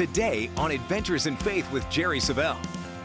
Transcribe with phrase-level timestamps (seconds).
[0.00, 2.56] Today on Adventures in Faith with Jerry Savelle.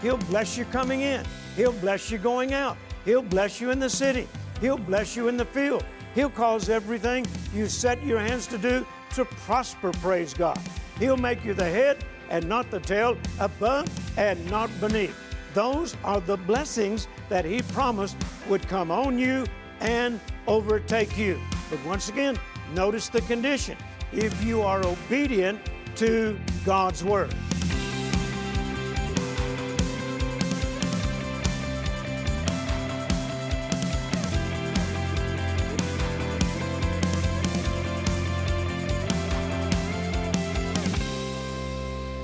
[0.01, 1.25] He'll bless you coming in.
[1.57, 2.77] He'll bless you going out.
[3.03, 4.29] He'll bless you in the city.
[4.61, 5.83] He'll bless you in the field.
[6.13, 10.57] He'll cause everything you set your hands to do to prosper, praise God.
[10.97, 15.17] He'll make you the head and not the tail, above and not beneath.
[15.53, 18.15] Those are the blessings that He promised
[18.47, 19.45] would come on you
[19.81, 20.17] and
[20.47, 21.41] overtake you.
[21.69, 22.39] But once again,
[22.73, 23.77] notice the condition
[24.13, 25.59] if you are obedient
[25.95, 27.33] to God's Word.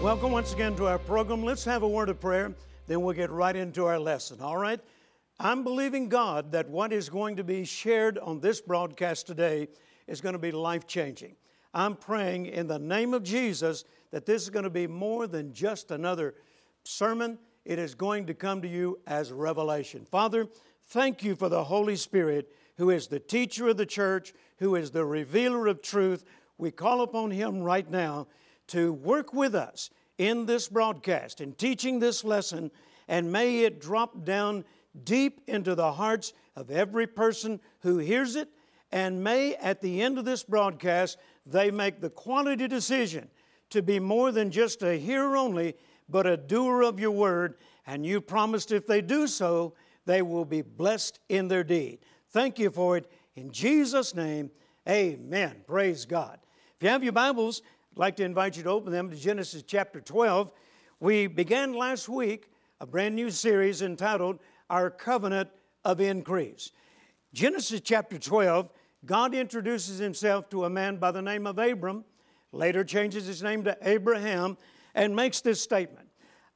[0.01, 1.43] Welcome once again to our program.
[1.43, 2.53] Let's have a word of prayer,
[2.87, 4.41] then we'll get right into our lesson.
[4.41, 4.81] All right?
[5.39, 9.69] I'm believing God that what is going to be shared on this broadcast today
[10.07, 11.35] is going to be life changing.
[11.73, 15.53] I'm praying in the name of Jesus that this is going to be more than
[15.53, 16.35] just another
[16.83, 17.39] sermon.
[17.63, 20.05] It is going to come to you as revelation.
[20.05, 20.47] Father,
[20.87, 24.91] thank you for the Holy Spirit who is the teacher of the church, who is
[24.91, 26.25] the revealer of truth.
[26.57, 28.27] We call upon him right now
[28.67, 32.71] to work with us in this broadcast, in teaching this lesson,
[33.07, 34.65] and may it drop down
[35.03, 38.49] deep into the hearts of every person who hears it,
[38.91, 43.29] and may at the end of this broadcast they make the quality decision
[43.69, 45.75] to be more than just a hearer only,
[46.09, 47.55] but a doer of your word.
[47.87, 49.73] And you promised if they do so,
[50.05, 51.99] they will be blessed in their deed.
[52.29, 53.09] Thank you for it.
[53.35, 54.51] In Jesus' name,
[54.87, 55.63] amen.
[55.67, 56.39] Praise God.
[56.77, 57.61] If you have your Bibles,
[57.91, 60.51] I'd like to invite you to open them to Genesis chapter 12.
[60.99, 64.39] We began last week a brand new series entitled
[64.69, 65.49] Our Covenant
[65.85, 66.71] of Increase.
[67.33, 68.69] Genesis chapter 12,
[69.05, 72.05] God introduces himself to a man by the name of Abram,
[72.51, 74.57] later changes his name to Abraham,
[74.93, 76.07] and makes this statement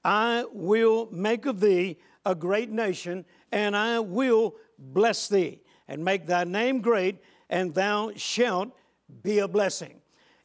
[0.04, 6.28] I will make of thee a great nation, and I will bless thee, and make
[6.28, 7.18] thy name great,
[7.50, 8.76] and thou shalt
[9.24, 10.02] be a blessing.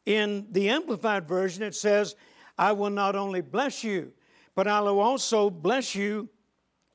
[0.06, 2.16] In the Amplified Version, it says,
[2.56, 4.12] I will not only bless you,
[4.55, 6.28] but I will also bless you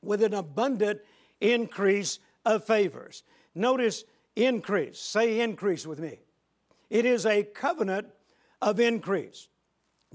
[0.02, 1.00] with an abundant
[1.40, 3.22] increase of favors.
[3.54, 4.04] Notice
[4.36, 5.00] increase.
[5.00, 6.20] Say increase with me.
[6.90, 8.08] It is a covenant
[8.62, 9.48] of increase.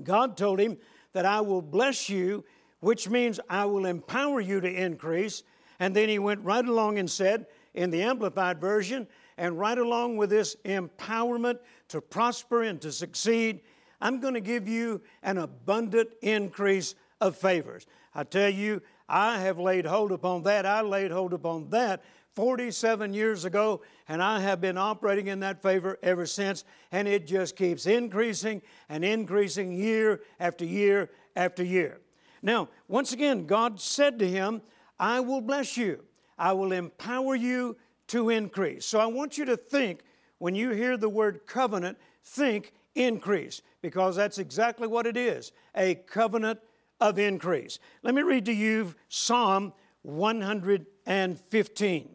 [0.02, 0.78] God told him
[1.14, 2.46] that I will bless you,
[2.80, 5.44] which means I will empower you to increase.
[5.80, 10.18] And then he went right along and said, in the Amplified Version, and right along
[10.18, 13.62] with this empowerment to prosper and to succeed,
[14.00, 17.86] I'm going to give you an abundant increase of favors.
[18.14, 20.66] I tell you, I have laid hold upon that.
[20.66, 22.04] I laid hold upon that
[22.36, 27.28] 47 years ago, and I have been operating in that favor ever since, and it
[27.28, 32.00] just keeps increasing and increasing year after year after year.
[32.42, 34.62] Now, once again, God said to him,
[35.00, 36.04] I will bless you,
[36.38, 37.78] I will empower you
[38.08, 38.86] to increase.
[38.86, 40.02] So I want you to think,
[40.38, 45.96] when you hear the word covenant, think increase, because that's exactly what it is a
[45.96, 46.60] covenant
[47.00, 47.80] of increase.
[48.04, 52.10] Let me read to you Psalm 115.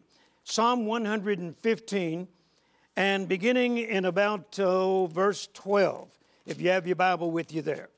[0.49, 2.25] Psalm 115,
[2.95, 6.07] and beginning in about oh, verse 12,
[6.45, 7.89] if you have your Bible with you there.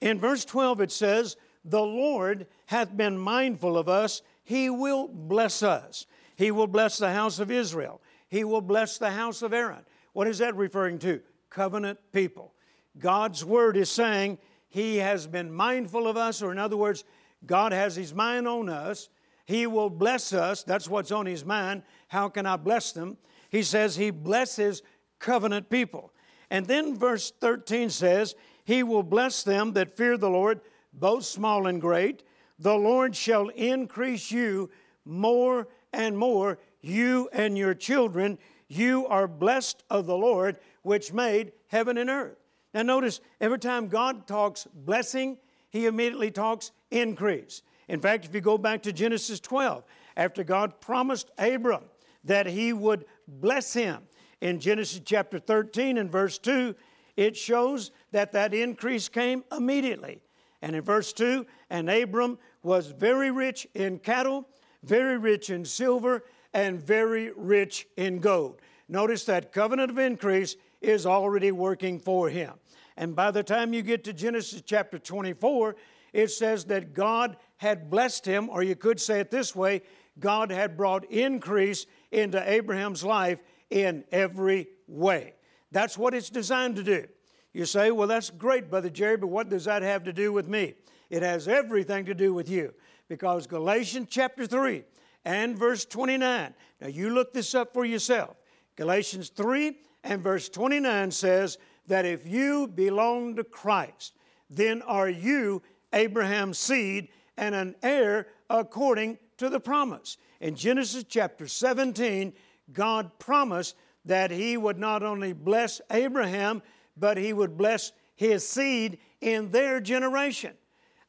[0.00, 5.64] In verse 12, it says, The Lord hath been mindful of us, he will bless
[5.64, 6.06] us.
[6.36, 8.00] He will bless the house of Israel.
[8.28, 9.84] He will bless the house of Aaron.
[10.12, 11.20] What is that referring to?
[11.50, 12.54] Covenant people.
[12.96, 17.02] God's word is saying He has been mindful of us, or in other words,
[17.44, 19.08] God has His mind on us.
[19.44, 20.62] He will bless us.
[20.62, 21.82] That's what's on His mind.
[22.08, 23.16] How can I bless them?
[23.48, 24.82] He says He blesses
[25.18, 26.12] covenant people.
[26.50, 28.34] And then verse 13 says,
[28.64, 30.60] He will bless them that fear the Lord,
[30.92, 32.22] both small and great.
[32.58, 34.70] The Lord shall increase you
[35.04, 41.52] more and more, you and your children, you are blessed of the Lord, which made
[41.66, 42.36] heaven and earth.
[42.72, 45.38] Now, notice every time God talks blessing,
[45.70, 47.62] he immediately talks increase.
[47.90, 49.84] In fact, if you go back to Genesis 12,
[50.16, 51.84] after God promised Abram
[52.24, 54.02] that he would bless him,
[54.40, 56.74] in Genesis chapter 13 and verse 2,
[57.16, 60.22] it shows that that increase came immediately.
[60.62, 64.46] And in verse 2, and Abram was very rich in cattle
[64.82, 68.60] very rich in silver, and very rich in gold.
[68.88, 72.54] Notice that covenant of increase is already working for him.
[72.96, 75.76] And by the time you get to Genesis chapter 24,
[76.12, 79.82] it says that God had blessed him, or you could say it this way
[80.18, 85.34] God had brought increase into Abraham's life in every way.
[85.70, 87.06] That's what it's designed to do.
[87.52, 90.48] You say, well, that's great, Brother Jerry, but what does that have to do with
[90.48, 90.72] me?
[91.10, 92.72] It has everything to do with you
[93.08, 94.82] because Galatians chapter 3
[95.26, 96.54] and verse 29.
[96.80, 98.36] Now, you look this up for yourself.
[98.76, 101.58] Galatians 3 and verse 29 says
[101.88, 104.14] that if you belong to Christ,
[104.48, 110.16] then are you Abraham's seed and an heir according to the promise.
[110.40, 112.32] In Genesis chapter 17,
[112.72, 116.62] God promised that He would not only bless Abraham,
[116.96, 120.52] but He would bless his seed in their generation.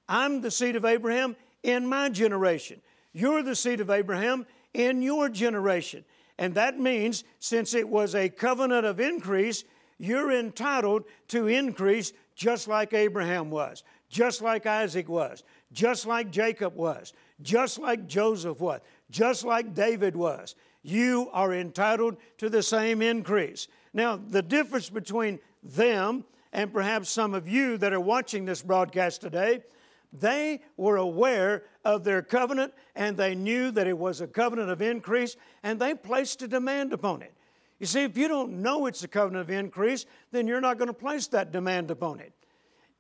[0.07, 2.81] I'm the seed of Abraham in my generation.
[3.12, 6.06] You're the seed of Abraham in your generation.
[6.38, 9.65] And that means, since it was a covenant of increase,
[9.97, 16.75] you're entitled to increase just like Abraham was, just like Isaac was, just like Jacob
[16.75, 20.56] was, just like Joseph was, just like David was.
[20.83, 23.68] You are entitled to the same increase.
[23.94, 29.21] Now, the difference between them and perhaps some of you that are watching this broadcast
[29.21, 29.63] today,
[30.12, 34.81] they were aware of their covenant and they knew that it was a covenant of
[34.81, 37.33] increase and they placed a demand upon it.
[37.79, 40.88] You see, if you don't know it's a covenant of increase, then you're not going
[40.88, 42.33] to place that demand upon it.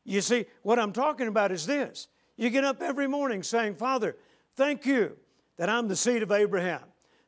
[0.05, 2.07] You see, what I'm talking about is this
[2.41, 4.17] you get up every morning saying, Father,
[4.55, 5.15] thank you
[5.57, 6.81] that I'm the seed of Abraham.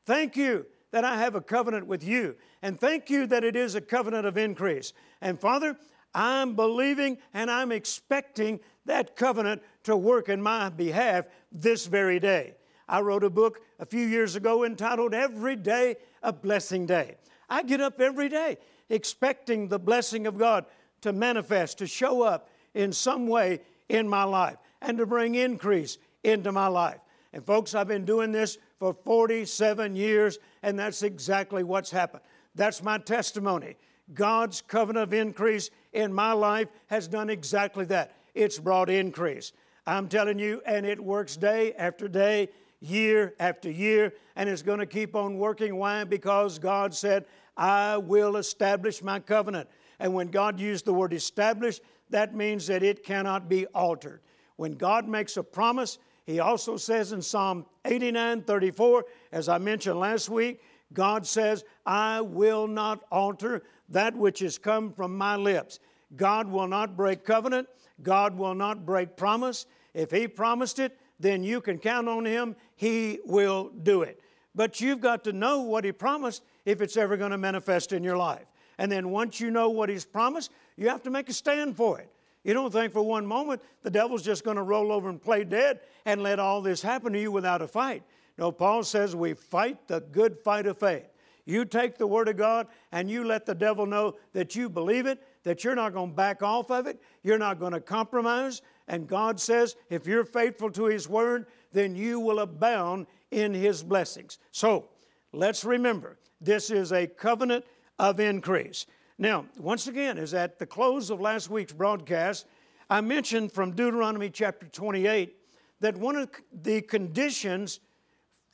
[0.07, 2.35] Thank you that I have a covenant with you.
[2.63, 4.91] And thank you that it is a covenant of increase.
[5.21, 5.77] And Father,
[6.15, 12.55] I'm believing and I'm expecting that covenant to work in my behalf this very day.
[12.89, 17.17] I wrote a book a few years ago entitled Every Day a Blessing Day.
[17.51, 18.57] I get up every day
[18.89, 20.65] expecting the blessing of God
[21.01, 25.97] to manifest, to show up in some way in my life and to bring increase
[26.23, 26.99] into my life.
[27.31, 32.21] And folks, I've been doing this for 47 years, and that's exactly what's happened.
[32.53, 33.75] That's my testimony.
[34.13, 38.15] God's covenant of increase in my life has done exactly that.
[38.35, 39.53] It's brought increase.
[39.87, 44.79] I'm telling you, and it works day after day, year after year, and it's going
[44.79, 45.77] to keep on working.
[45.77, 46.03] Why?
[46.03, 47.25] Because God said,
[47.55, 49.69] I will establish my covenant.
[49.99, 51.79] And when God used the word establish,
[52.09, 54.21] that means that it cannot be altered.
[54.55, 59.99] When God makes a promise, He also says in Psalm 89 34, as I mentioned
[59.99, 60.61] last week,
[60.93, 65.79] God says, I will not alter that which has come from my lips.
[66.15, 67.67] God will not break covenant.
[68.01, 69.65] God will not break promise.
[69.93, 72.55] If He promised it, then you can count on Him.
[72.75, 74.19] He will do it.
[74.55, 78.03] But you've got to know what He promised if it's ever going to manifest in
[78.03, 78.45] your life.
[78.77, 81.99] And then once you know what He's promised, you have to make a stand for
[81.99, 82.09] it.
[82.43, 85.43] You don't think for one moment the devil's just going to roll over and play
[85.43, 88.03] dead and let all this happen to you without a fight.
[88.37, 91.07] No, Paul says we fight the good fight of faith.
[91.45, 95.05] You take the Word of God and you let the devil know that you believe
[95.05, 98.61] it, that you're not going to back off of it, you're not going to compromise.
[98.87, 103.83] And God says, if you're faithful to His Word, then you will abound in His
[103.83, 104.39] blessings.
[104.51, 104.89] So
[105.31, 107.65] let's remember this is a covenant
[107.99, 108.85] of increase.
[109.17, 112.47] Now, once again, as at the close of last week's broadcast,
[112.89, 115.35] I mentioned from Deuteronomy chapter 28
[115.81, 117.79] that one of the conditions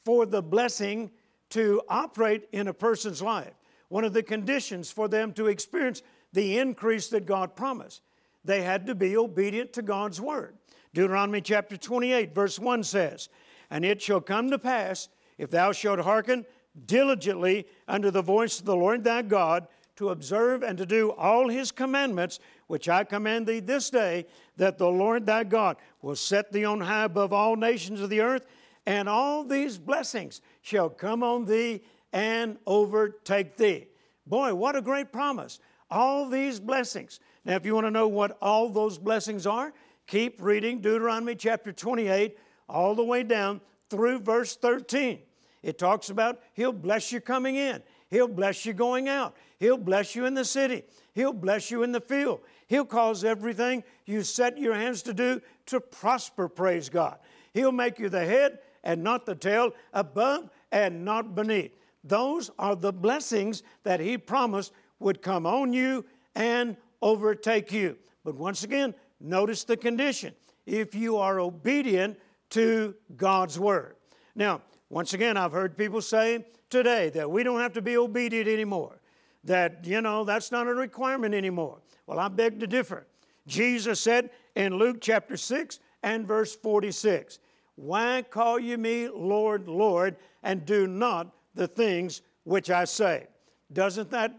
[0.03, 1.11] for the blessing
[1.51, 3.53] to operate in a person's life,
[3.87, 6.01] one of the conditions for them to experience
[6.33, 8.01] the increase that God promised,
[8.43, 10.57] they had to be obedient to God's word.
[10.93, 13.29] Deuteronomy chapter 28, verse 1 says,
[13.69, 16.45] And it shall come to pass, if thou shalt hearken
[16.85, 19.67] diligently unto the voice of the Lord thy God,
[19.99, 24.25] to observe and to do all his commandments, which I command thee this day,
[24.55, 28.21] that the Lord thy God will set thee on high above all nations of the
[28.21, 28.47] earth,
[28.85, 31.81] and all these blessings shall come on thee
[32.13, 33.87] and overtake thee.
[34.25, 35.59] Boy, what a great promise.
[35.91, 37.19] All these blessings.
[37.43, 39.73] Now, if you want to know what all those blessings are,
[40.07, 42.37] keep reading Deuteronomy chapter 28
[42.69, 45.19] all the way down through verse 13.
[45.61, 50.15] It talks about He'll bless you coming in, He'll bless you going out, He'll bless
[50.15, 52.41] you in the city, He'll bless you in the field.
[52.67, 57.17] He'll cause everything you set your hands to do to prosper, praise God.
[57.53, 61.75] He'll make you the head and not the tail, above and not beneath.
[62.03, 67.97] Those are the blessings that He promised would come on you and overtake you.
[68.23, 70.33] But once again, notice the condition
[70.65, 72.17] if you are obedient
[72.51, 73.95] to God's Word.
[74.35, 78.47] Now, once again, I've heard people say today that we don't have to be obedient
[78.47, 78.98] anymore,
[79.43, 81.79] that, you know, that's not a requirement anymore.
[82.05, 83.07] Well, I beg to differ.
[83.47, 87.39] Jesus said in Luke chapter 6 and verse 46,
[87.75, 93.27] Why call you me Lord, Lord, and do not the things which I say?
[93.71, 94.35] Doesn't that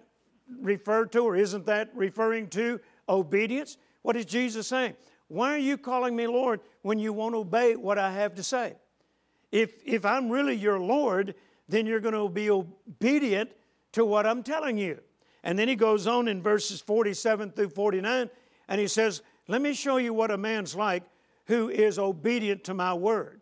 [0.61, 3.77] refer to, or isn't that referring to obedience?
[4.03, 4.95] What is Jesus saying?
[5.29, 8.75] Why are you calling me Lord when you won't obey what I have to say?
[9.53, 11.35] If, if I'm really your Lord,
[11.69, 13.51] then you're going to be obedient
[13.93, 15.01] to what I'm telling you.
[15.43, 18.31] And then he goes on in verses 47 through 49,
[18.69, 21.03] and he says, Let me show you what a man's like
[21.47, 23.41] who is obedient to my word.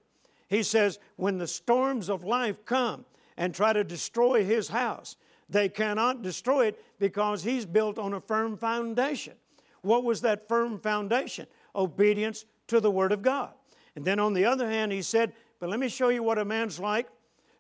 [0.48, 3.04] He says, When the storms of life come
[3.36, 5.16] and try to destroy his house,
[5.48, 9.34] they cannot destroy it because he's built on a firm foundation.
[9.82, 11.46] What was that firm foundation?
[11.74, 13.52] Obedience to the Word of God.
[13.96, 16.44] And then on the other hand, he said, But let me show you what a
[16.44, 17.08] man's like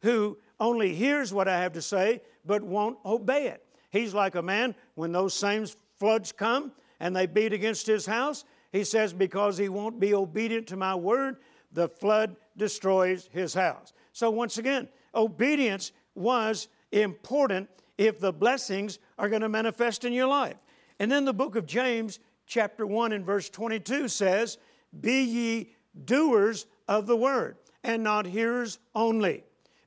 [0.02, 3.62] who only hears what I have to say, but won't obey it.
[3.90, 5.66] He's like a man when those same
[5.98, 8.44] floods come and they beat against his house.
[8.72, 11.36] He says, Because he won't be obedient to my word,
[11.72, 13.92] the flood destroys his house.
[14.12, 20.26] So, once again, obedience was important if the blessings are going to manifest in your
[20.26, 20.56] life.
[20.98, 24.58] And then the book of James, chapter 1 and verse 22 says,
[24.98, 25.74] Be ye
[26.04, 29.44] doers of the word, and not hearers only.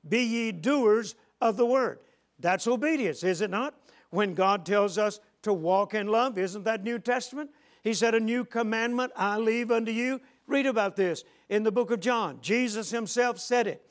[0.07, 1.99] Be ye doers of the word.
[2.41, 3.75] That's obedience, is it not?
[4.09, 7.49] When God tells us to walk in love, isn't that New Testament?
[7.83, 10.19] He said, A new commandment I leave unto you.
[10.47, 12.39] Read about this in the book of John.
[12.41, 13.85] Jesus himself said it.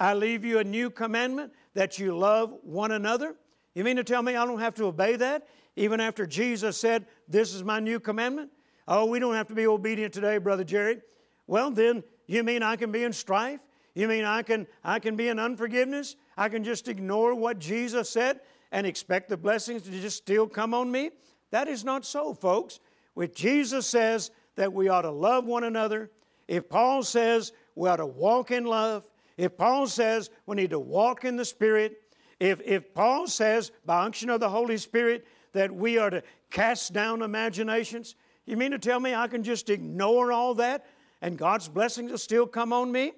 [0.00, 3.34] I leave you a new commandment that you love one another.
[3.74, 5.46] You mean to tell me I don't have to obey that?
[5.76, 8.50] Even after Jesus said, This is my new commandment?
[8.86, 11.00] Oh, we don't have to be obedient today, Brother Jerry.
[11.46, 13.60] Well, then, you mean I can be in strife?
[13.94, 16.16] You mean I can, I can be in unforgiveness?
[16.38, 18.40] I can just ignore what Jesus said
[18.70, 21.10] and expect the blessings to just still come on me?
[21.50, 22.78] That is not so, folks.
[23.16, 26.12] If Jesus says that we ought to love one another,
[26.46, 30.78] if Paul says we ought to walk in love, if Paul says we need to
[30.78, 31.96] walk in the Spirit,
[32.38, 36.92] if, if Paul says by unction of the Holy Spirit that we are to cast
[36.92, 38.14] down imaginations,
[38.46, 40.86] you mean to tell me I can just ignore all that
[41.20, 43.12] and God's blessings will still come on me?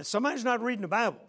[0.00, 1.27] Somebody's not reading the Bible.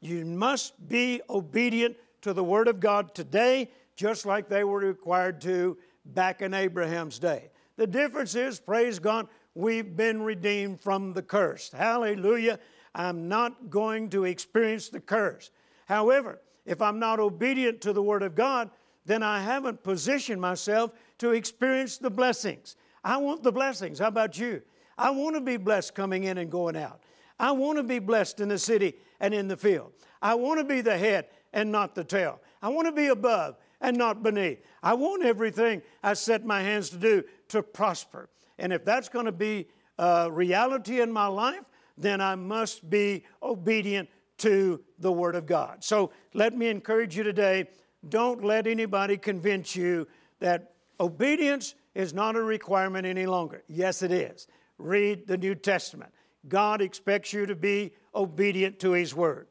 [0.00, 5.40] You must be obedient to the Word of God today, just like they were required
[5.42, 7.50] to back in Abraham's day.
[7.76, 11.70] The difference is, praise God, we've been redeemed from the curse.
[11.70, 12.58] Hallelujah.
[12.94, 15.50] I'm not going to experience the curse.
[15.86, 18.70] However, if I'm not obedient to the Word of God,
[19.06, 22.76] then I haven't positioned myself to experience the blessings.
[23.02, 23.98] I want the blessings.
[23.98, 24.62] How about you?
[24.96, 27.00] I want to be blessed coming in and going out.
[27.40, 29.92] I want to be blessed in the city and in the field.
[30.20, 32.38] I want to be the head and not the tail.
[32.60, 34.62] I want to be above and not beneath.
[34.82, 38.28] I want everything I set my hands to do to prosper.
[38.58, 39.68] And if that's going to be
[39.98, 41.64] a reality in my life,
[41.96, 45.82] then I must be obedient to the Word of God.
[45.82, 47.68] So let me encourage you today
[48.08, 50.06] don't let anybody convince you
[50.40, 53.62] that obedience is not a requirement any longer.
[53.66, 54.46] Yes, it is.
[54.78, 56.12] Read the New Testament.
[56.48, 59.46] God expects you to be obedient to His Word.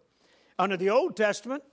[0.57, 1.63] Under the Old Testament,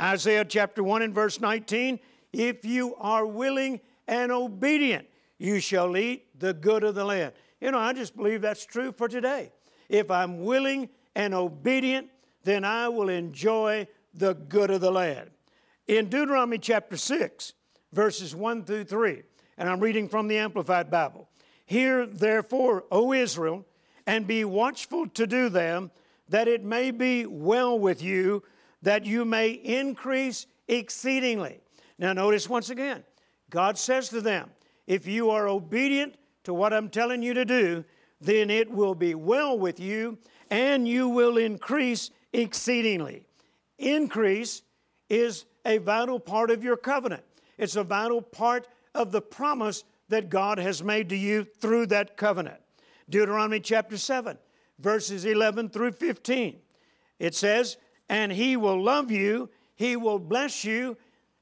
[0.00, 2.00] Isaiah chapter 1 and verse 19
[2.32, 5.06] if you are willing and obedient,
[5.38, 7.32] you shall eat the good of the land.
[7.60, 9.52] You know, I just believe that's true for today.
[9.88, 12.10] If I'm willing and obedient,
[12.42, 15.30] then I will enjoy the good of the land.
[15.86, 17.52] In Deuteronomy chapter 6,
[17.92, 19.22] verses 1 through 3,
[19.56, 21.28] and I'm reading from the Amplified Bible
[21.66, 23.64] Hear therefore, O Israel,
[24.06, 25.90] and be watchful to do them,
[26.28, 28.42] that it may be well with you
[28.82, 31.60] that you may increase exceedingly.
[31.98, 33.02] Now, notice once again,
[33.50, 34.50] God says to them,
[34.86, 37.84] if you are obedient to what I'm telling you to do,
[38.20, 40.18] then it will be well with you
[40.50, 43.24] and you will increase exceedingly.
[43.78, 44.62] Increase
[45.08, 47.24] is a vital part of your covenant,
[47.56, 52.16] it's a vital part of the promise that God has made to you through that
[52.16, 52.60] covenant.
[53.08, 54.38] Deuteronomy chapter 7,
[54.78, 56.58] verses 11 through 15.
[57.18, 57.76] It says,
[58.08, 60.96] and He will love you, He will bless you,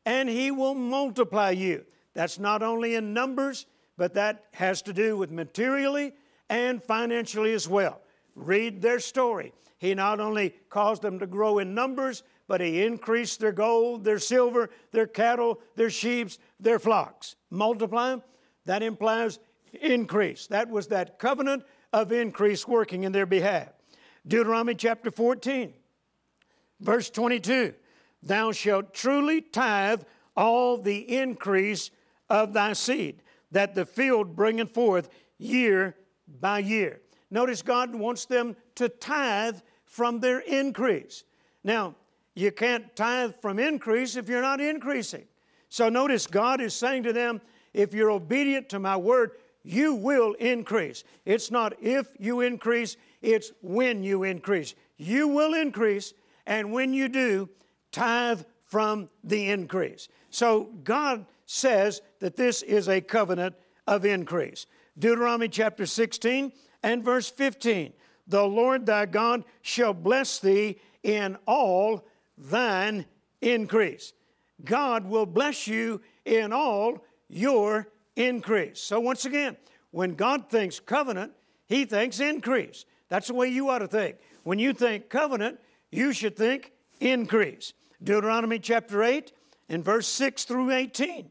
[0.04, 1.84] and He will multiply you.
[2.14, 3.66] That's not only in numbers,
[3.96, 6.12] but that has to do with materially
[6.48, 8.00] and financially as well.
[8.34, 9.52] Read their story.
[9.78, 14.18] He not only caused them to grow in numbers, but He increased their gold, their
[14.18, 17.36] silver, their cattle, their sheep, their flocks.
[17.50, 18.22] Multiply them,
[18.64, 19.38] that implies
[19.80, 20.46] increase.
[20.48, 23.68] That was that covenant of increase working in their behalf.
[24.26, 25.72] Deuteronomy chapter 14.
[26.80, 27.74] Verse 22
[28.22, 30.02] Thou shalt truly tithe
[30.36, 31.90] all the increase
[32.28, 35.96] of thy seed, that the field bringeth forth year
[36.40, 37.00] by year.
[37.30, 41.24] Notice God wants them to tithe from their increase.
[41.64, 41.96] Now,
[42.34, 45.24] you can't tithe from increase if you're not increasing.
[45.68, 47.40] So notice God is saying to them,
[47.74, 49.32] if you're obedient to my word,
[49.64, 51.04] you will increase.
[51.24, 54.74] It's not if you increase, it's when you increase.
[54.96, 56.14] You will increase,
[56.46, 57.48] and when you do,
[57.90, 60.08] tithe from the increase.
[60.30, 63.54] So God says that this is a covenant
[63.86, 64.66] of increase.
[64.98, 66.52] Deuteronomy chapter 16
[66.82, 67.92] and verse 15
[68.26, 73.06] The Lord thy God shall bless thee in all thine
[73.40, 74.12] increase.
[74.64, 78.80] God will bless you in all your increase.
[78.80, 79.56] So, once again,
[79.90, 81.32] when God thinks covenant,
[81.66, 82.84] he thinks increase.
[83.08, 84.16] That's the way you ought to think.
[84.42, 85.58] When you think covenant,
[85.90, 87.72] you should think increase.
[88.02, 89.32] Deuteronomy chapter 8
[89.68, 91.30] and verse 6 through 18.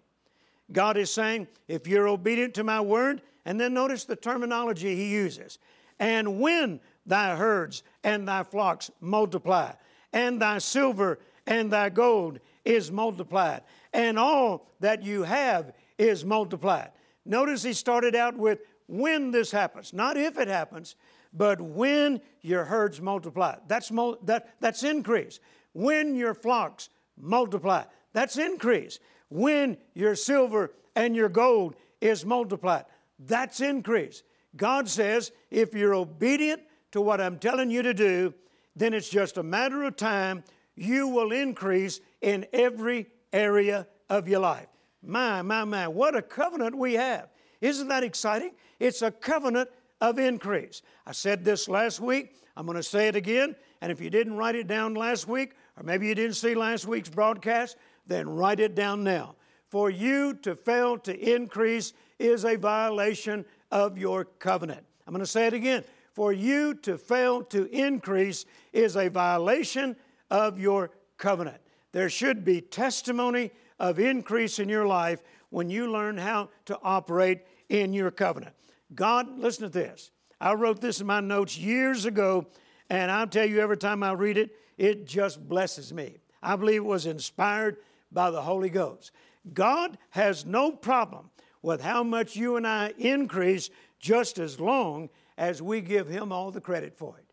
[0.71, 5.11] God is saying, if you're obedient to my word, and then notice the terminology he
[5.11, 5.59] uses.
[5.99, 9.73] And when thy herds and thy flocks multiply,
[10.13, 13.61] and thy silver and thy gold is multiplied,
[13.93, 16.89] and all that you have is multiplied.
[17.25, 20.95] Notice he started out with when this happens, not if it happens,
[21.31, 23.55] but when your herds multiply.
[23.67, 23.89] That's,
[24.23, 25.39] that, that's increase.
[25.73, 28.99] When your flocks multiply, that's increase.
[29.29, 32.85] When your silver and your gold is multiplied,
[33.19, 34.23] that's increase.
[34.57, 38.33] God says if you're obedient to what I'm telling you to do,
[38.75, 40.43] then it's just a matter of time.
[40.75, 44.67] You will increase in every area of your life.
[45.03, 47.29] My, my, my, what a covenant we have.
[47.59, 48.51] Isn't that exciting?
[48.79, 50.81] It's a covenant of increase.
[51.05, 52.35] I said this last week.
[52.57, 53.55] I'm going to say it again.
[53.81, 56.85] And if you didn't write it down last week, or maybe you didn't see last
[56.85, 57.77] week's broadcast,
[58.07, 59.35] then write it down now.
[59.69, 64.83] For you to fail to increase is a violation of your covenant.
[65.07, 65.83] I'm going to say it again.
[66.13, 69.95] For you to fail to increase is a violation
[70.29, 71.57] of your covenant.
[71.91, 77.41] There should be testimony of increase in your life when you learn how to operate
[77.67, 78.55] in your covenant.
[78.93, 80.11] God, listen to this.
[80.39, 82.45] I wrote this in my notes years ago,
[82.91, 86.17] and I'll tell you every time I read it, it just blesses me.
[86.43, 87.77] I believe it was inspired
[88.11, 89.11] by the Holy Ghost.
[89.51, 91.31] God has no problem
[91.63, 96.51] with how much you and I increase just as long as we give Him all
[96.51, 97.25] the credit for it.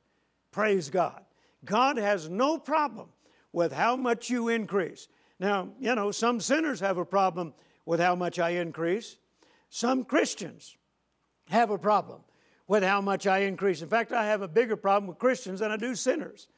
[0.50, 1.22] Praise God.
[1.64, 3.08] God has no problem
[3.52, 5.08] with how much you increase.
[5.40, 9.16] Now, you know, some sinners have a problem with how much I increase.
[9.70, 10.76] Some Christians
[11.48, 12.20] have a problem
[12.66, 13.82] with how much I increase.
[13.82, 16.48] In fact, I have a bigger problem with Christians than I do sinners.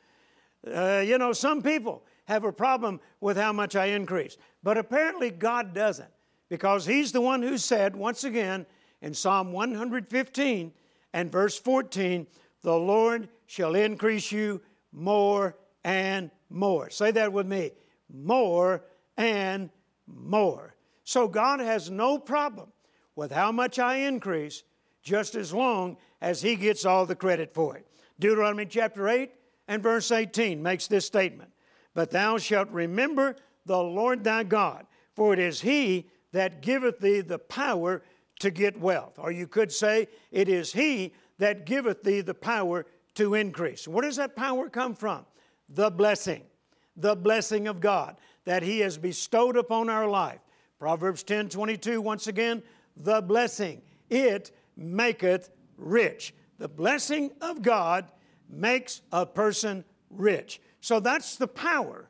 [0.66, 4.37] Uh, you know, some people have a problem with how much I increase.
[4.62, 6.11] But apparently, God doesn't,
[6.49, 8.66] because He's the one who said, once again,
[9.03, 10.73] in Psalm 115
[11.12, 12.27] and verse 14,
[12.62, 14.61] the Lord shall increase you
[14.93, 16.90] more and more.
[16.90, 17.73] Say that with me
[18.12, 18.85] more
[19.16, 19.70] and
[20.07, 20.75] more.
[21.05, 22.68] So God has no problem
[23.16, 24.62] with how much I increase,
[25.03, 27.87] just as long as He gets all the credit for it.
[28.18, 29.31] Deuteronomy chapter 8
[29.68, 31.51] and verse 18 makes this statement
[31.94, 37.20] But thou shalt remember the Lord thy God, for it is He that giveth thee
[37.20, 38.03] the power
[38.40, 39.18] to get wealth.
[39.18, 43.88] Or you could say, It is He that giveth thee the power to increase.
[43.88, 45.27] Where does that power come from?
[45.68, 46.42] The blessing
[46.96, 50.40] the blessing of God that He has bestowed upon our life.
[50.79, 52.62] Proverbs 10 22, once again,
[52.96, 56.35] the blessing, it maketh rich.
[56.59, 58.11] The blessing of God
[58.48, 60.61] makes a person rich.
[60.81, 62.09] So that's the power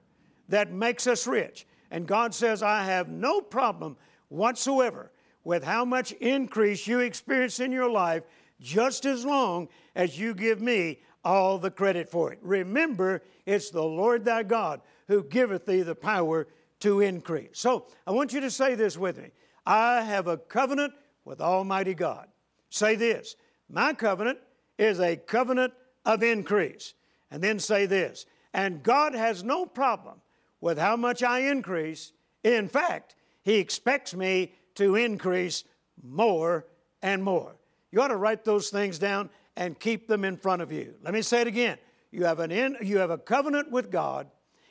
[0.48, 1.66] that makes us rich.
[1.90, 3.96] And God says, I have no problem
[4.28, 5.10] whatsoever
[5.44, 8.22] with how much increase you experience in your life,
[8.60, 12.38] just as long as you give me all the credit for it.
[12.42, 16.46] Remember, it's the Lord thy God who giveth thee the power
[16.80, 17.58] to increase.
[17.58, 19.30] So I want you to say this with me
[19.66, 22.28] I have a covenant with Almighty God.
[22.70, 23.36] Say this
[23.68, 24.38] My covenant
[24.78, 26.94] is a covenant of increase.
[27.30, 30.20] And then say this, and God has no problem
[30.60, 32.12] with how much I increase.
[32.42, 35.64] In fact, He expects me to increase
[36.02, 36.66] more
[37.02, 37.56] and more.
[37.92, 40.94] You ought to write those things down and keep them in front of you.
[41.04, 41.76] Let me say it again.
[42.10, 44.26] You have, an in, you have a covenant with God,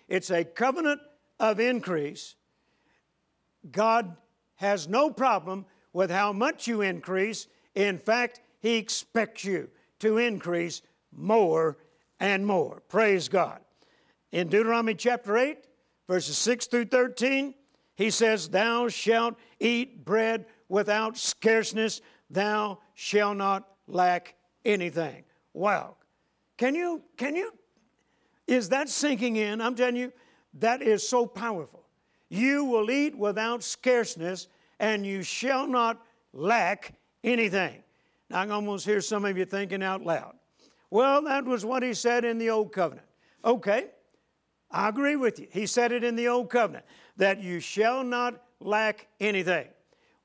[0.10, 0.99] it's a covenant
[1.39, 2.36] of increase.
[3.71, 4.17] God
[4.56, 7.47] has no problem with how much you increase.
[7.75, 10.82] In fact, He expects you to increase
[11.15, 11.78] more
[12.19, 12.82] and more.
[12.89, 13.60] Praise God.
[14.32, 15.60] In Deuteronomy chapter 8,
[16.08, 17.54] verses 6 through 13,
[17.95, 24.36] He says, Thou shalt eat bread without scarceness, thou shalt not lack
[24.70, 25.24] anything.
[25.54, 25.96] Wow.
[26.58, 27.52] Can you, can you,
[28.48, 29.62] is that sinking in?
[29.62, 30.14] I'm telling you,
[30.56, 31.86] that is so powerful.
[32.30, 34.48] You will eat without scarceness,
[34.80, 37.84] and you shall not lack anything.
[38.30, 40.36] Now, I can almost hear some of you thinking out loud.
[40.92, 43.08] Well, that was what he said in the Old Covenant.
[43.44, 43.88] Okay,
[44.72, 45.48] I agree with you.
[45.52, 46.86] He said it in the Old Covenant
[47.18, 49.68] that you shall not lack anything.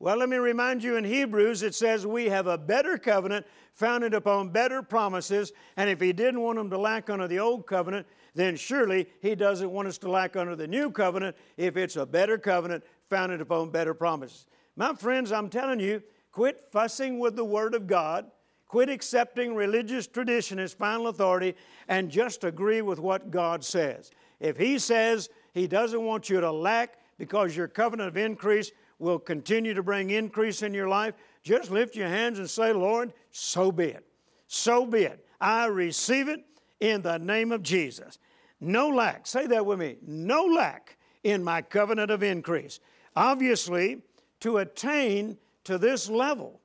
[0.05, 4.13] Well, let me remind you in Hebrews, it says we have a better covenant founded
[4.13, 5.51] upon better promises.
[5.79, 9.35] And if he didn't want them to lack under the old covenant, then surely he
[9.35, 13.41] doesn't want us to lack under the new covenant if it's a better covenant founded
[13.41, 14.45] upon better promises.
[14.77, 18.31] My friends, I'm telling you, quit fussing with the Word of God,
[18.69, 21.55] quit accepting religious tradition as final authority,
[21.89, 24.11] and just agree with what God says.
[24.39, 29.19] If He says He doesn't want you to lack because your covenant of increase will
[29.19, 33.71] continue to bring increase in your life, just lift your hands and say, Lord, so
[33.71, 34.05] be it.
[34.47, 35.27] So be it.
[35.41, 36.45] I receive it
[36.81, 38.19] in the name of Jesus.
[38.61, 42.81] No lack, say that with me, no lack in my covenant of increase.
[43.17, 44.03] Obviously,
[44.41, 46.61] to attain to this level,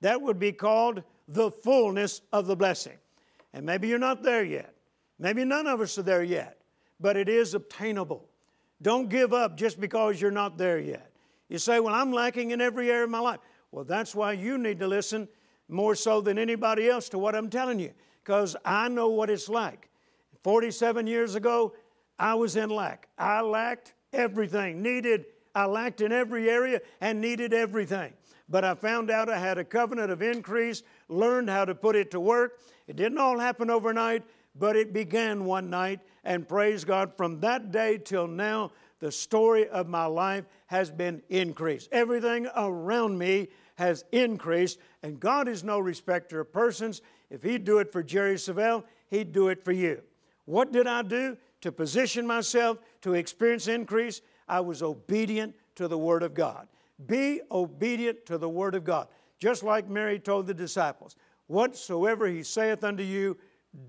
[0.00, 2.98] that would be called the fullness of the blessing.
[3.52, 4.74] And maybe you're not there yet.
[5.18, 6.60] Maybe none of us are there yet,
[7.00, 8.28] but it is obtainable.
[8.82, 11.10] Don't give up just because you're not there yet.
[11.48, 13.40] You say, Well, I'm lacking in every area of my life.
[13.70, 15.28] Well, that's why you need to listen
[15.68, 19.48] more so than anybody else to what I'm telling you, because I know what it's
[19.48, 19.88] like.
[20.42, 21.74] 47 years ago,
[22.18, 23.08] I was in lack.
[23.18, 28.12] I lacked everything, needed, I lacked in every area and needed everything.
[28.48, 32.10] But I found out I had a covenant of increase, learned how to put it
[32.10, 32.60] to work.
[32.86, 34.22] It didn't all happen overnight,
[34.54, 36.00] but it began one night.
[36.24, 40.44] And praise God, from that day till now, the story of my life
[40.74, 41.88] has been increased.
[41.92, 47.00] Everything around me has increased, and God is no respecter of persons.
[47.30, 50.02] If He'd do it for Jerry Savelle, He'd do it for you.
[50.46, 54.20] What did I do to position myself to experience increase?
[54.48, 56.66] I was obedient to the Word of God.
[57.06, 59.06] Be obedient to the Word of God.
[59.38, 61.14] Just like Mary told the disciples,
[61.46, 63.38] Whatsoever He saith unto you,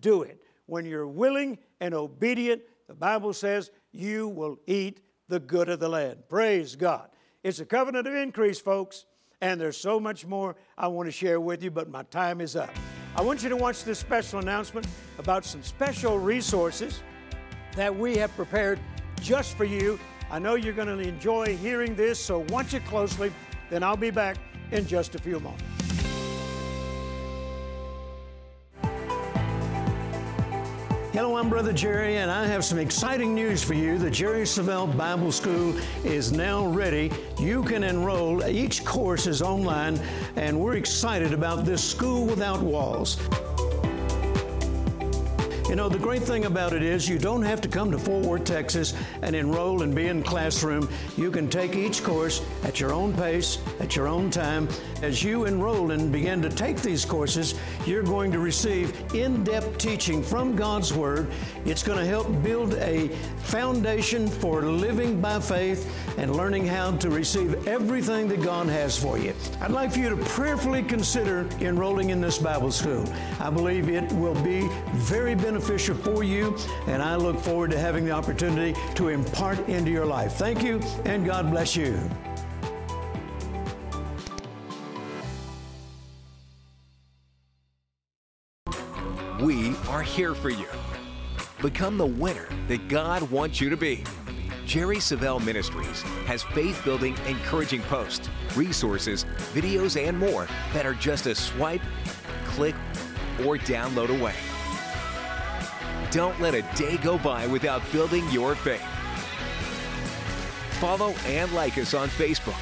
[0.01, 0.39] do it.
[0.67, 5.89] When you're willing and obedient, the Bible says you will eat the good of the
[5.89, 6.17] land.
[6.29, 7.09] Praise God.
[7.43, 9.05] It's a covenant of increase, folks,
[9.41, 12.55] and there's so much more I want to share with you, but my time is
[12.55, 12.71] up.
[13.15, 14.87] I want you to watch this special announcement
[15.19, 17.01] about some special resources
[17.75, 18.79] that we have prepared
[19.21, 19.99] just for you.
[20.31, 23.31] I know you're going to enjoy hearing this, so watch it closely.
[23.69, 24.37] Then I'll be back
[24.71, 25.74] in just a few moments.
[31.15, 33.97] Hello, I'm Brother Jerry, and I have some exciting news for you.
[33.97, 35.73] The Jerry Savelle Bible School
[36.03, 37.09] is now ready.
[37.39, 38.45] You can enroll.
[38.45, 39.97] Each course is online,
[40.35, 43.17] and we're excited about this school without walls.
[45.67, 48.23] You know, the great thing about it is you don't have to come to Fort
[48.23, 50.87] Worth, Texas and enroll and be in classroom.
[51.17, 54.69] You can take each course at your own pace, at your own time.
[55.01, 60.21] As you enroll and begin to take these courses, you're going to receive in-depth teaching
[60.21, 61.31] from God's Word.
[61.65, 63.07] It's going to help build a
[63.39, 69.17] foundation for living by faith and learning how to receive everything that God has for
[69.17, 69.33] you.
[69.61, 73.03] I'd like for you to prayerfully consider enrolling in this Bible school.
[73.39, 76.53] I believe it will be very beneficial beneficial for you,
[76.87, 80.33] and I look forward to having the opportunity to impart into your life.
[80.33, 81.97] Thank you, and God bless you.
[89.39, 90.67] We are here for you.
[91.61, 94.03] Become the winner that God wants you to be.
[94.65, 101.27] Jerry Savelle Ministries has faith building, encouraging posts, resources, videos, and more that are just
[101.27, 101.81] a swipe,
[102.43, 102.75] click,
[103.45, 104.33] or download away.
[106.11, 108.81] Don't let a day go by without building your faith.
[110.79, 112.55] Follow and like us on Facebook,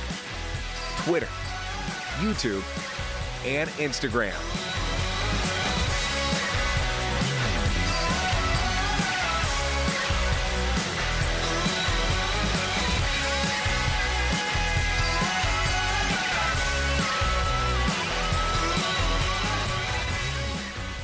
[1.04, 1.28] Twitter,
[2.20, 2.64] YouTube,
[3.46, 4.34] and Instagram.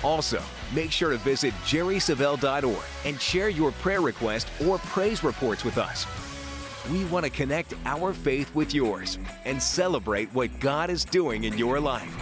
[0.04, 0.42] Also,
[0.74, 6.06] make sure to visit jerrysavelle.org and share your prayer request or praise reports with us.
[6.92, 11.58] We want to connect our faith with yours and celebrate what God is doing in
[11.58, 12.16] your life.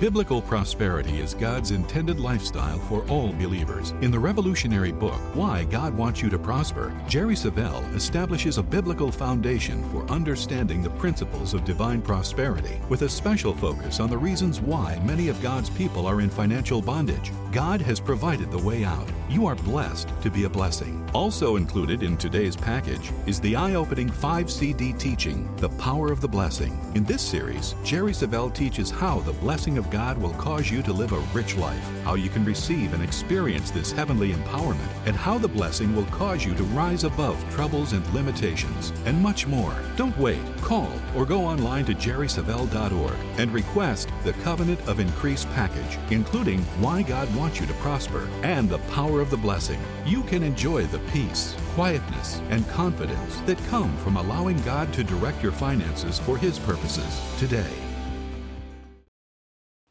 [0.00, 3.90] Biblical prosperity is God's intended lifestyle for all believers.
[4.00, 9.12] In the revolutionary book, Why God Wants You to Prosper, Jerry Savelle establishes a biblical
[9.12, 14.58] foundation for understanding the principles of divine prosperity, with a special focus on the reasons
[14.58, 17.30] why many of God's people are in financial bondage.
[17.52, 19.06] God has provided the way out.
[19.28, 21.09] You are blessed to be a blessing.
[21.12, 26.20] Also included in today's package is the eye opening 5 CD teaching, The Power of
[26.20, 26.78] the Blessing.
[26.94, 30.92] In this series, Jerry Savelle teaches how the blessing of God will cause you to
[30.92, 35.36] live a rich life, how you can receive and experience this heavenly empowerment, and how
[35.36, 39.74] the blessing will cause you to rise above troubles and limitations, and much more.
[39.96, 40.40] Don't wait.
[40.60, 47.02] Call or go online to jerrysavelle.org and request the Covenant of Increase package, including why
[47.02, 49.80] God wants you to prosper and the power of the blessing.
[50.06, 55.42] You can enjoy the peace, quietness, and confidence that come from allowing God to direct
[55.42, 57.72] your finances for His purposes today.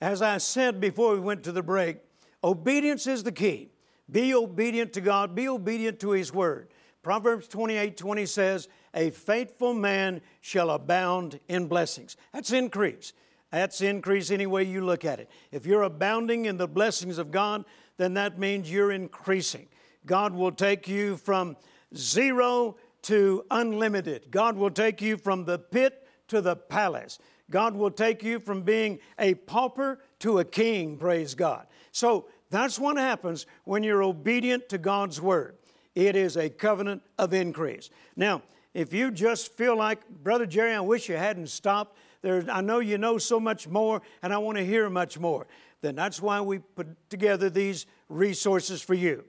[0.02, 1.98] As I said before we went to the break,
[2.44, 3.72] obedience is the key.
[4.10, 6.70] Be obedient to God, be obedient to His Word.
[7.02, 12.18] Proverbs 28 20 says, A faithful man shall abound in blessings.
[12.34, 13.14] That's increase.
[13.52, 15.30] That's increase any way you look at it.
[15.52, 17.66] If you're abounding in the blessings of God,
[17.98, 19.68] then that means you're increasing.
[20.06, 21.58] God will take you from
[21.96, 24.32] zero to unlimited.
[24.32, 27.20] God will take you from the pit to the palace.
[27.50, 31.66] God will take you from being a pauper to a king, praise God.
[31.92, 35.58] So that's what happens when you're obedient to God's word.
[35.96, 37.90] It is a covenant of increase.
[38.16, 42.62] Now, if you just feel like, Brother Jerry, I wish you hadn't stopped, there, I
[42.62, 45.48] know you know so much more and I want to hear much more,
[45.82, 49.24] then that's why we put together these resources for you.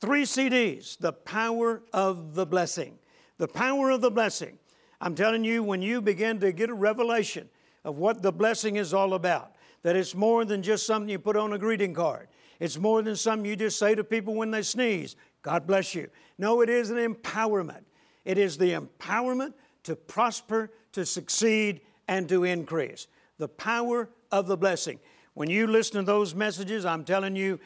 [0.00, 2.98] Three CDs, The Power of the Blessing.
[3.38, 4.58] The Power of the Blessing.
[5.00, 7.48] I'm telling you, when you begin to get a revelation
[7.84, 11.36] of what the blessing is all about, that it's more than just something you put
[11.36, 12.28] on a greeting card.
[12.58, 16.08] It's more than something you just say to people when they sneeze, God bless you.
[16.38, 17.82] No, it is an empowerment.
[18.24, 19.52] It is the empowerment
[19.82, 23.06] to prosper, to succeed, and to increase.
[23.38, 24.98] The power of the blessing.
[25.34, 27.60] When you listen to those messages, I'm telling you,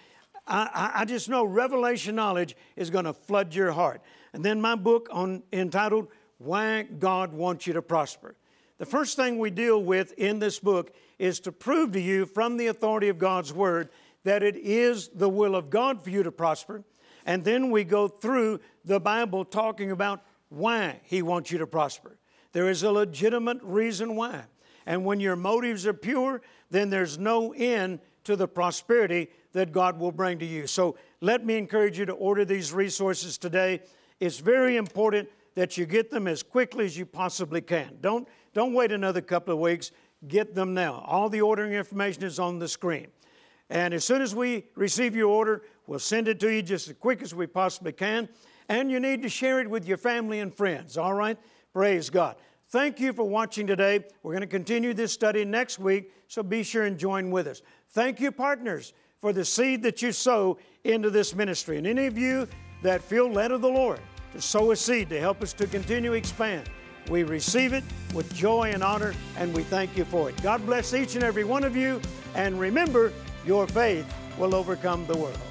[0.48, 4.00] I, I just know revelation knowledge is going to flood your heart.
[4.32, 6.08] And then my book on entitled
[6.38, 8.34] Why God Wants You to Prosper.
[8.78, 12.56] The first thing we deal with in this book is to prove to you from
[12.56, 13.90] the authority of God's Word
[14.24, 16.84] that it is the will of God for you to prosper.
[17.26, 22.18] And then we go through the Bible talking about why He wants you to prosper.
[22.52, 24.44] There is a legitimate reason why.
[24.86, 29.28] And when your motives are pure, then there's no end to the prosperity
[29.58, 30.68] that God will bring to you.
[30.68, 33.80] So let me encourage you to order these resources today.
[34.20, 37.98] It's very important that you get them as quickly as you possibly can.
[38.00, 39.90] Don't, don't wait another couple of weeks.
[40.28, 41.02] Get them now.
[41.04, 43.08] All the ordering information is on the screen.
[43.68, 46.94] And as soon as we receive your order, we'll send it to you just as
[46.94, 48.28] quick as we possibly can.
[48.68, 51.36] And you need to share it with your family and friends, all right?
[51.72, 52.36] Praise God.
[52.70, 54.04] Thank you for watching today.
[54.22, 57.62] We're going to continue this study next week, so be sure and join with us.
[57.90, 61.78] Thank you, partners for the seed that you sow into this ministry.
[61.78, 62.46] And any of you
[62.82, 64.00] that feel led of the Lord
[64.32, 66.68] to sow a seed to help us to continue expand,
[67.10, 70.40] we receive it with joy and honor, and we thank you for it.
[70.42, 72.00] God bless each and every one of you,
[72.34, 73.12] and remember,
[73.46, 74.06] your faith
[74.38, 75.47] will overcome the world.